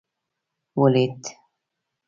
[0.79, 1.23] ولوېد.